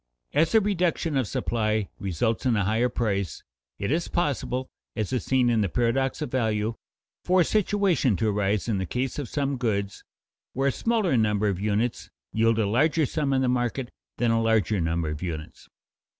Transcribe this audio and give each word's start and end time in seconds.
As 0.33 0.55
a 0.55 0.59
reduction 0.61 1.15
of 1.15 1.27
supply 1.27 1.87
results 1.99 2.47
in 2.47 2.55
a 2.55 2.65
higher 2.65 2.89
price, 2.89 3.43
it 3.77 3.91
is 3.91 4.07
possible, 4.07 4.67
as 4.95 5.13
is 5.13 5.23
seen 5.23 5.47
in 5.47 5.61
the 5.61 5.69
paradox 5.69 6.23
of 6.23 6.31
value, 6.31 6.73
for 7.23 7.41
a 7.41 7.45
situation 7.45 8.15
to 8.15 8.29
arise 8.29 8.67
in 8.67 8.79
the 8.79 8.87
case 8.87 9.19
of 9.19 9.29
some 9.29 9.57
goods, 9.57 10.03
where 10.53 10.69
a 10.69 10.71
smaller 10.71 11.15
number 11.15 11.47
of 11.49 11.59
units 11.61 12.09
yield 12.33 12.57
a 12.57 12.65
larger 12.65 13.05
sum 13.05 13.31
in 13.31 13.43
the 13.43 13.47
market 13.47 13.91
than 14.17 14.31
a 14.31 14.41
larger 14.41 14.81
number 14.81 15.07
of 15.09 15.21
units. 15.21 15.69